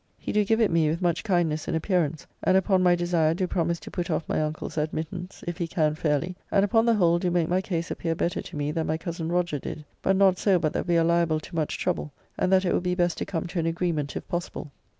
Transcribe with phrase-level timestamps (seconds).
[0.17, 3.45] He do give it me with much kindness in appearance, and upon my desire do
[3.45, 7.19] promise to put off my uncle's admittance, if he can fairly, and upon the whole
[7.19, 10.39] do make my case appear better to me than my cozen Roger did, but not
[10.39, 13.19] so but that we are liable to much trouble, and that it will be best
[13.19, 14.71] to come to an agreement if possible.